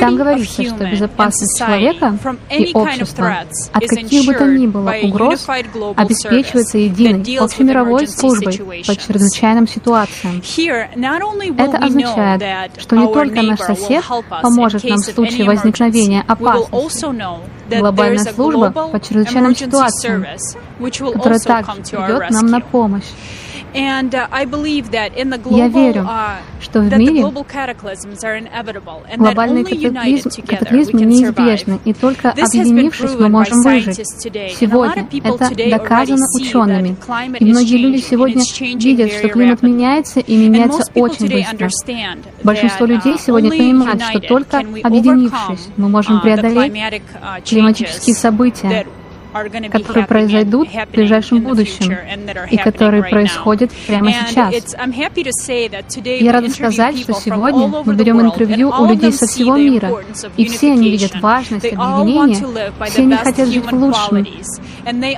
Там 0.00 0.16
говорится, 0.16 0.62
что 0.62 0.84
безопасность 0.90 1.58
человека 1.58 2.16
и 2.50 2.70
общества 2.72 3.36
от 3.72 3.86
каких 3.86 4.26
бы 4.26 4.34
то 4.34 4.46
ни 4.46 4.66
было 4.66 4.94
угроз 5.02 5.46
обеспечивается 5.96 6.78
единой 6.78 7.36
общемировой 7.38 8.06
службой 8.08 8.82
по 8.86 8.94
чрезвычайным 8.96 9.66
ситуациям. 9.66 10.42
Это 11.58 11.78
означает, 11.78 12.42
что 12.78 12.96
не 12.96 13.06
только 13.12 13.42
наш 13.42 13.60
сосед 13.60 14.04
поможет 14.42 14.84
нам 14.84 14.98
в 14.98 15.04
случае 15.04 15.46
возникновения 15.46 16.24
опасности. 16.26 16.70
Глобальная 17.70 18.24
служба 18.24 18.70
по 18.70 19.00
чрезвычайным 19.00 19.56
ситуациям, 19.56 20.24
которая 21.12 21.38
также 21.40 21.82
придет 21.82 22.30
нам 22.30 22.46
на 22.46 22.60
помощь. 22.60 23.04
And 23.74 24.14
uh, 24.14 24.28
I 24.30 24.44
believe 24.44 24.92
that 24.92 25.16
in 25.16 25.30
the 25.30 25.38
Я 25.50 25.68
global, 25.68 25.82
верю, 25.82 26.02
uh, 26.02 26.36
что 26.60 26.80
в 26.80 26.96
мире 26.96 27.22
united 27.22 27.56
катаклизм- 30.46 30.92
can 30.92 31.06
неизбежны, 31.06 31.80
и 31.84 31.92
только 31.92 32.30
объединившись 32.30 33.14
мы 33.18 33.28
можем 33.28 33.62
выжить. 33.62 33.96
Сегодня 34.56 35.08
это 35.24 35.50
доказано 35.68 36.24
учеными, 36.40 36.96
и 37.40 37.44
многие 37.44 37.78
люди 37.78 38.00
сегодня 38.00 38.44
видят, 38.78 39.10
что 39.12 39.28
климат 39.28 39.62
меняется 39.62 40.20
и 40.20 40.36
меняется 40.36 40.84
очень 40.94 41.28
быстро. 41.28 41.68
Большинство 42.44 42.86
людей 42.86 43.14
uh, 43.14 43.20
сегодня 43.20 43.50
понимают, 43.50 44.02
что 44.02 44.20
только 44.20 44.58
объединившись 44.84 45.68
мы 45.76 45.88
можем 45.88 46.18
uh, 46.18 46.22
преодолеть 46.22 46.72
uh, 46.72 47.42
климатические 47.44 48.14
события, 48.14 48.86
которые 49.70 50.06
произойдут 50.06 50.68
в 50.68 50.92
ближайшем 50.92 51.40
будущем 51.40 51.96
и 52.50 52.56
которые 52.56 53.02
происходят 53.02 53.70
прямо 53.86 54.12
сейчас. 54.12 54.74
Я 56.20 56.32
рада 56.32 56.50
сказать, 56.50 56.98
что 56.98 57.12
сегодня 57.14 57.68
мы 57.84 57.94
берем 57.94 58.20
интервью 58.20 58.70
у 58.70 58.86
людей 58.86 59.12
со 59.12 59.26
всего 59.26 59.56
мира, 59.56 59.92
и 60.36 60.46
все 60.46 60.72
они 60.72 60.90
видят 60.90 61.20
важность 61.20 61.66
объединения, 61.72 62.72
все 62.86 63.02
они 63.02 63.16
хотят 63.16 63.48
жить 63.48 63.64
в 63.64 63.72
лучшем 63.72 64.26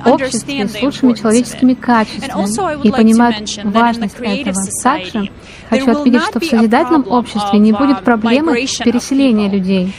обществе 0.05 0.67
с 0.67 0.81
лучшими 0.81 1.13
человеческими 1.13 1.73
качествами 1.73 2.87
и 2.87 2.91
понимают 2.91 3.37
важность 3.63 4.15
этого. 4.19 4.55
Также 4.83 5.29
хочу 5.69 5.91
отметить, 5.91 6.21
что 6.23 6.39
в 6.39 6.45
созидательном 6.45 7.05
обществе 7.07 7.59
не 7.59 7.71
будет 7.71 7.97
uh, 7.97 8.03
проблемы 8.03 8.53
переселения 8.53 9.49
людей, 9.49 9.93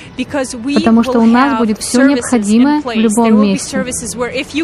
потому 0.74 1.02
что 1.02 1.20
у 1.20 1.26
нас 1.26 1.58
будет 1.58 1.78
все 1.78 2.02
необходимое 2.02 2.80
в 2.80 2.94
любом 2.94 3.42
месте. 3.42 3.84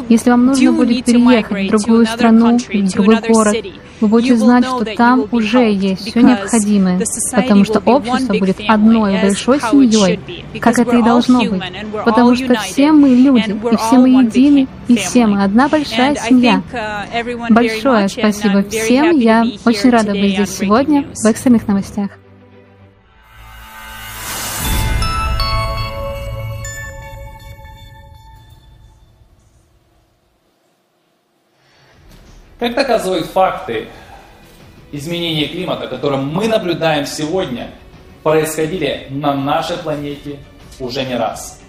Если 0.09 0.31
вам 0.31 0.47
нужно 0.47 0.73
будет 0.73 1.05
переехать 1.05 1.67
в 1.67 1.71
другую 1.71 2.07
страну, 2.07 2.59
в 2.59 2.93
другой 2.93 3.21
город, 3.29 3.57
вы 4.05 4.09
будете 4.09 4.37
знать, 4.37 4.65
что 4.65 4.85
там 4.85 5.25
уже 5.33 5.71
есть 5.73 6.11
все 6.11 6.21
необходимое, 6.21 7.01
потому 7.35 7.65
что 7.65 7.81
общество 7.81 8.35
будет 8.35 8.61
одной 8.69 9.21
большой 9.21 9.61
семьей, 9.61 10.21
как 10.61 10.79
это 10.79 10.97
и 10.97 11.03
должно 11.03 11.41
быть, 11.41 11.63
потому 12.05 12.35
что 12.35 12.55
все 12.57 12.93
мы 12.93 13.09
люди, 13.09 13.57
и 13.73 13.77
все 13.77 13.99
мы 13.99 14.09
едины, 14.25 14.69
и 14.89 14.97
все 14.97 15.27
мы 15.27 15.43
одна 15.43 15.69
большая 15.69 16.17
семья. 16.17 16.63
uh, 16.73 17.53
Большое 17.53 18.09
спасибо 18.09 18.63
всем, 18.69 19.19
я 19.19 19.45
очень 19.65 19.91
рада 19.91 20.13
быть 20.13 20.35
здесь 20.35 20.57
сегодня 20.59 21.05
в 21.15 21.27
экстренных 21.27 21.67
новостях. 21.67 22.11
Как 32.65 32.77
доказывают 32.77 33.27
факты, 33.27 33.89
изменения 34.91 35.49
климата, 35.49 35.87
которые 35.87 36.23
мы 36.23 36.49
наблюдаем 36.49 37.05
сегодня, 37.05 37.73
происходили 38.23 39.07
на 39.11 39.35
нашей 39.35 39.77
планете 39.77 40.39
уже 40.81 41.05
не 41.05 41.15
раз. 41.15 41.61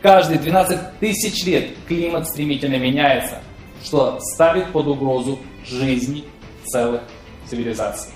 Каждые 0.00 0.38
12 0.38 1.00
тысяч 1.00 1.44
лет 1.44 1.70
климат 1.88 2.28
стремительно 2.28 2.76
меняется, 2.76 3.40
что 3.82 4.20
ставит 4.20 4.70
под 4.70 4.86
угрозу 4.86 5.40
жизни 5.64 6.22
целых 6.64 7.00
цивилизаций. 7.50 8.12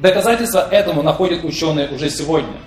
Доказательства 0.00 0.66
этому 0.68 1.04
находят 1.04 1.44
ученые 1.44 1.90
уже 1.90 2.10
сегодня. 2.10 2.58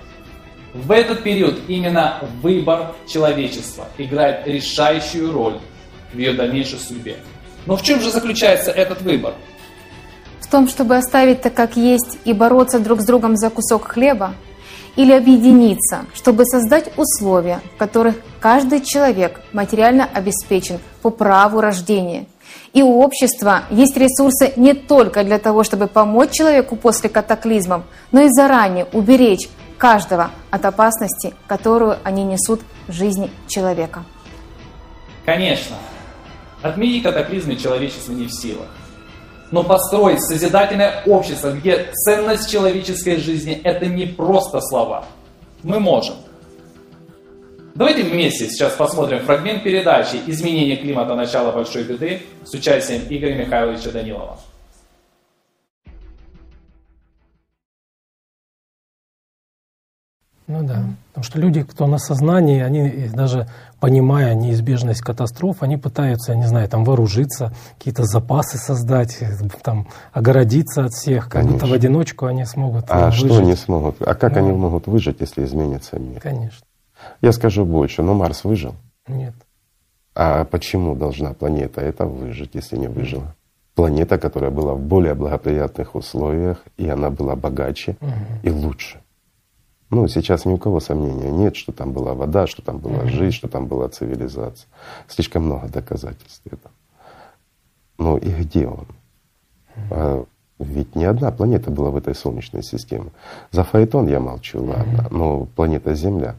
В 0.72 0.90
этот 0.90 1.22
период 1.22 1.60
именно 1.68 2.22
выбор 2.40 2.94
человечества 3.06 3.88
играет 3.98 4.46
решающую 4.46 5.30
роль 5.34 5.60
в 6.14 6.18
ее 6.18 6.32
дальнейшей 6.32 6.78
судьбе. 6.78 7.18
Но 7.66 7.76
в 7.76 7.82
чем 7.82 8.00
же 8.00 8.10
заключается 8.10 8.70
этот 8.70 9.02
выбор? 9.02 9.34
В 10.40 10.46
том, 10.48 10.68
чтобы 10.68 10.96
оставить 10.96 11.42
так, 11.42 11.54
как 11.54 11.76
есть, 11.76 12.18
и 12.24 12.32
бороться 12.32 12.78
друг 12.78 13.00
с 13.00 13.04
другом 13.04 13.36
за 13.36 13.50
кусок 13.50 13.88
хлеба, 13.88 14.34
или 14.96 15.12
объединиться, 15.12 16.06
чтобы 16.14 16.44
создать 16.46 16.90
условия, 16.96 17.60
в 17.74 17.78
которых 17.78 18.16
каждый 18.40 18.80
человек 18.80 19.40
материально 19.52 20.08
обеспечен 20.12 20.78
по 21.02 21.10
праву 21.10 21.60
рождения. 21.60 22.26
И 22.72 22.82
у 22.82 23.00
общества 23.00 23.64
есть 23.70 23.96
ресурсы 23.96 24.52
не 24.56 24.74
только 24.74 25.24
для 25.24 25.38
того, 25.38 25.64
чтобы 25.64 25.86
помочь 25.86 26.30
человеку 26.32 26.76
после 26.76 27.08
катаклизмов, 27.08 27.82
но 28.12 28.22
и 28.22 28.28
заранее 28.28 28.86
уберечь 28.92 29.48
каждого 29.78 30.30
от 30.50 30.64
опасности, 30.64 31.34
которую 31.46 31.98
они 32.02 32.24
несут 32.24 32.60
в 32.88 32.92
жизни 32.92 33.30
человека. 33.46 34.04
Конечно, 35.24 35.76
отменить 36.68 37.02
катаклизмы 37.02 37.56
человечество 37.56 38.12
не 38.12 38.26
в 38.26 38.32
силах. 38.32 38.66
Но 39.50 39.62
построить 39.62 40.20
созидательное 40.20 41.02
общество, 41.06 41.52
где 41.52 41.90
ценность 41.92 42.50
человеческой 42.50 43.16
жизни– 43.16 43.60
это 43.64 43.86
не 43.86 44.06
просто 44.06 44.60
слова. 44.60 45.04
Мы 45.62 45.78
можем. 45.78 46.16
Давайте 47.74 48.02
вместе 48.04 48.48
сейчас 48.48 48.72
посмотрим 48.72 49.20
фрагмент 49.20 49.62
передачи 49.62 50.16
«Изменение 50.26 50.76
климата. 50.76 51.14
Начало 51.14 51.52
большой 51.52 51.84
беды» 51.84 52.22
с 52.44 52.54
участием 52.54 53.02
Игоря 53.08 53.34
Михайловича 53.34 53.90
Данилова. 53.90 54.38
Ну 60.46 60.62
да, 60.62 60.84
потому 61.08 61.24
что 61.24 61.40
люди, 61.40 61.64
кто 61.64 61.88
на 61.88 61.98
сознании, 61.98 62.60
они 62.60 63.08
даже 63.08 63.48
понимая 63.80 64.34
неизбежность 64.34 65.00
катастроф, 65.00 65.62
они 65.62 65.76
пытаются, 65.76 66.32
я 66.32 66.38
не 66.38 66.46
знаю, 66.46 66.68
там 66.68 66.84
вооружиться, 66.84 67.52
какие-то 67.76 68.04
запасы 68.04 68.56
создать, 68.56 69.18
там 69.64 69.88
огородиться 70.12 70.84
от 70.84 70.92
всех, 70.92 71.28
как 71.28 71.46
будто 71.46 71.66
в 71.66 71.72
одиночку 71.72 72.26
они 72.26 72.44
смогут 72.44 72.84
А 72.88 73.06
выжить. 73.06 73.26
что 73.26 73.38
они 73.38 73.56
смогут? 73.56 73.96
А 74.00 74.14
как 74.14 74.34
ну, 74.34 74.38
они 74.38 74.52
могут 74.52 74.86
выжить, 74.86 75.20
если 75.20 75.44
изменится 75.44 75.98
мир? 75.98 76.20
Конечно. 76.20 76.64
Я 77.20 77.32
скажу 77.32 77.64
больше, 77.64 78.02
но 78.02 78.14
Марс 78.14 78.44
выжил? 78.44 78.74
Нет. 79.08 79.34
А 80.14 80.44
почему 80.44 80.94
должна 80.94 81.34
планета 81.34 81.80
это 81.80 82.06
выжить, 82.06 82.54
если 82.54 82.76
не 82.76 82.88
выжила? 82.88 83.34
Планета, 83.74 84.16
которая 84.16 84.50
была 84.50 84.74
в 84.74 84.80
более 84.80 85.14
благоприятных 85.14 85.94
условиях, 85.94 86.64
и 86.78 86.88
она 86.88 87.10
была 87.10 87.36
богаче 87.36 87.96
угу. 88.00 88.12
и 88.42 88.50
лучше. 88.50 89.00
Ну, 89.90 90.08
сейчас 90.08 90.44
ни 90.44 90.52
у 90.52 90.58
кого 90.58 90.80
сомнения 90.80 91.30
нет, 91.30 91.54
что 91.54 91.72
там 91.72 91.92
была 91.92 92.14
вода, 92.14 92.46
что 92.46 92.60
там 92.60 92.78
была 92.78 93.06
жизнь, 93.06 93.34
что 93.34 93.48
там 93.48 93.66
была 93.66 93.88
цивилизация. 93.88 94.68
Слишком 95.06 95.44
много 95.44 95.68
доказательств 95.68 96.42
этого. 96.46 96.72
Ну 97.98 98.16
и 98.16 98.28
где 98.30 98.66
он? 98.66 98.86
А 99.90 100.24
ведь 100.58 100.96
не 100.96 101.04
одна 101.04 101.30
планета 101.30 101.70
была 101.70 101.90
в 101.90 101.96
этой 101.96 102.14
Солнечной 102.14 102.62
системе. 102.62 103.12
За 103.52 103.62
Фаэтон 103.62 104.08
я 104.08 104.20
молчу, 104.20 104.64
ладно, 104.64 105.06
но 105.10 105.44
планета 105.44 105.94
Земля, 105.94 106.34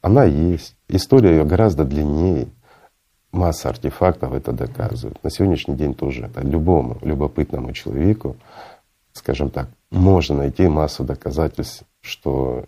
она 0.00 0.24
есть. 0.24 0.76
История 0.88 1.30
ее 1.30 1.44
гораздо 1.44 1.84
длиннее. 1.84 2.48
Масса 3.32 3.70
артефактов 3.70 4.34
это 4.34 4.52
доказывает. 4.52 5.22
На 5.24 5.30
сегодняшний 5.30 5.74
день 5.74 5.94
тоже 5.94 6.26
это 6.26 6.42
любому 6.42 6.98
любопытному 7.00 7.72
человеку, 7.72 8.36
скажем 9.14 9.48
так, 9.48 9.68
можно 9.90 10.36
найти 10.36 10.68
массу 10.68 11.02
доказательств 11.02 11.84
что 12.02 12.66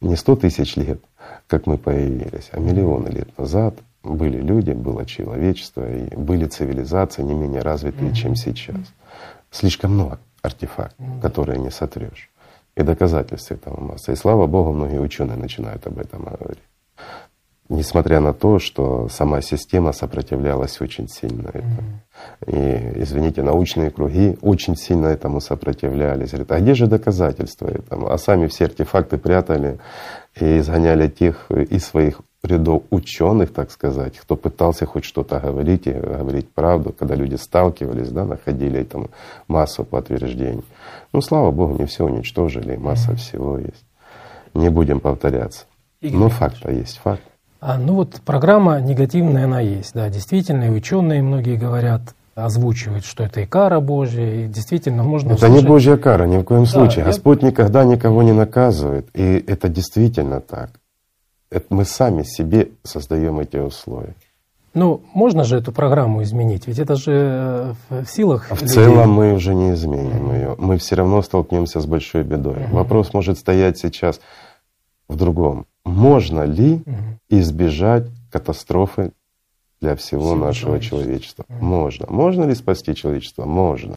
не 0.00 0.16
сто 0.16 0.36
тысяч 0.36 0.76
лет, 0.76 1.00
как 1.48 1.66
мы 1.66 1.78
появились, 1.78 2.48
а 2.52 2.60
миллионы 2.60 3.08
лет 3.08 3.36
назад 3.38 3.74
были 4.02 4.40
люди, 4.40 4.70
было 4.70 5.04
человечество, 5.04 5.90
и 5.90 6.14
были 6.14 6.46
цивилизации 6.46 7.22
не 7.22 7.34
менее 7.34 7.62
развитые, 7.62 8.14
чем 8.14 8.36
сейчас. 8.36 8.76
Слишком 9.50 9.94
много 9.94 10.20
артефактов, 10.42 11.06
которые 11.20 11.58
не 11.58 11.70
сотрешь. 11.70 12.30
И 12.76 12.82
доказательств 12.82 13.50
этого 13.50 13.80
масса. 13.80 14.12
И 14.12 14.16
слава 14.16 14.46
Богу, 14.46 14.72
многие 14.72 15.00
ученые 15.00 15.36
начинают 15.36 15.86
об 15.86 15.98
этом 15.98 16.24
говорить. 16.24 16.62
Несмотря 17.68 18.20
на 18.20 18.32
то, 18.32 18.60
что 18.60 19.08
сама 19.08 19.40
система 19.40 19.92
сопротивлялась 19.92 20.80
очень 20.80 21.08
сильно 21.08 21.48
этому. 21.48 22.00
И, 22.46 22.92
извините, 23.02 23.42
научные 23.42 23.90
круги 23.90 24.38
очень 24.40 24.76
сильно 24.76 25.06
этому 25.08 25.40
сопротивлялись. 25.40 26.30
Говорят, 26.30 26.52
а 26.52 26.60
где 26.60 26.74
же 26.74 26.86
доказательства 26.86 27.66
этому? 27.66 28.08
А 28.10 28.18
сами 28.18 28.46
все 28.46 28.66
артефакты 28.66 29.18
прятали 29.18 29.78
и 30.40 30.58
изгоняли 30.58 31.08
тех 31.08 31.50
из 31.50 31.84
своих 31.84 32.20
рядов 32.44 32.84
ученых, 32.90 33.52
так 33.52 33.72
сказать, 33.72 34.16
кто 34.16 34.36
пытался 34.36 34.86
хоть 34.86 35.04
что-то 35.04 35.40
говорить 35.40 35.88
и 35.88 35.92
говорить 35.92 36.48
правду, 36.52 36.92
когда 36.92 37.16
люди 37.16 37.34
сталкивались, 37.34 38.10
да, 38.10 38.24
находили 38.24 38.80
этому 38.80 39.10
массу 39.48 39.84
подтверждений. 39.84 40.64
Ну, 41.12 41.20
слава 41.20 41.50
Богу, 41.50 41.76
не 41.78 41.86
все 41.86 42.04
уничтожили, 42.04 42.76
масса 42.76 43.16
всего 43.16 43.58
есть. 43.58 43.84
Не 44.54 44.68
будем 44.68 45.00
повторяться. 45.00 45.64
Игорь 46.00 46.18
Но 46.18 46.28
факт 46.28 46.64
есть, 46.70 46.98
факт. 46.98 47.22
А, 47.66 47.78
ну 47.78 47.94
вот 47.94 48.20
программа 48.24 48.80
негативная 48.80 49.46
она 49.46 49.58
есть, 49.58 49.92
да, 49.92 50.08
действительно, 50.08 50.68
и 50.68 50.70
ученые 50.70 51.20
многие 51.20 51.56
говорят, 51.56 52.14
озвучивают, 52.36 53.04
что 53.04 53.24
это 53.24 53.40
и 53.40 53.46
кара 53.46 53.80
Божья, 53.80 54.44
и 54.44 54.46
действительно 54.46 55.02
можно... 55.02 55.32
Это 55.32 55.46
услышать... 55.46 55.62
не 55.62 55.68
Божья 55.68 55.96
кара, 55.96 56.26
ни 56.26 56.38
в 56.38 56.44
коем 56.44 56.64
случае. 56.64 57.04
Да, 57.04 57.10
Господь 57.10 57.42
я... 57.42 57.48
никогда 57.48 57.82
никого 57.82 58.22
не 58.22 58.30
наказывает, 58.30 59.08
и 59.14 59.44
это 59.48 59.68
действительно 59.68 60.40
так. 60.40 60.70
Это 61.50 61.66
мы 61.70 61.84
сами 61.84 62.22
себе 62.22 62.68
создаем 62.84 63.40
эти 63.40 63.56
условия. 63.56 64.14
Ну, 64.74 65.02
можно 65.12 65.42
же 65.42 65.56
эту 65.56 65.72
программу 65.72 66.22
изменить, 66.22 66.68
ведь 66.68 66.78
это 66.78 66.94
же 66.94 67.74
э, 67.90 68.02
в 68.04 68.06
силах. 68.08 68.46
А 68.48 68.54
в 68.54 68.62
людей. 68.62 68.74
целом 68.74 69.10
мы 69.10 69.32
уже 69.32 69.56
не 69.56 69.72
изменим 69.72 70.32
ее. 70.32 70.54
Мы 70.56 70.78
все 70.78 70.94
равно 70.94 71.20
столкнемся 71.20 71.80
с 71.80 71.86
большой 71.86 72.22
бедой. 72.22 72.68
Вопрос 72.70 73.12
может 73.12 73.38
стоять 73.38 73.76
сейчас 73.76 74.20
в 75.08 75.16
другом. 75.16 75.66
Можно 75.86 76.42
ли 76.42 76.82
избежать 77.28 78.08
катастрофы 78.32 79.12
для 79.80 79.94
всего 79.94 80.32
Всего 80.32 80.34
нашего 80.34 80.80
человечества? 80.80 81.44
человечества? 81.44 81.46
Можно. 81.60 82.06
Можно 82.08 82.44
ли 82.44 82.54
спасти 82.56 82.94
человечество? 82.94 83.44
Можно. 83.44 83.94